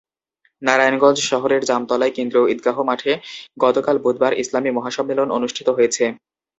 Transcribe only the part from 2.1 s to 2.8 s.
কেন্দ্রীয় ঈদগাহ